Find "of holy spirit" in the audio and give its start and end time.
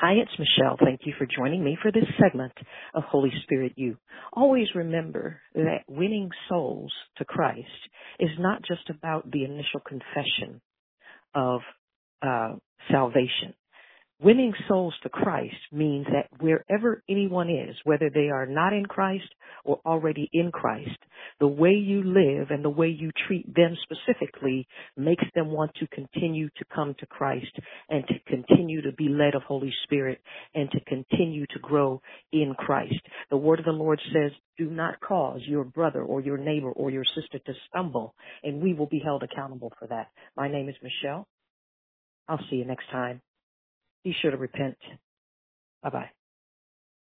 2.94-3.72, 29.36-30.20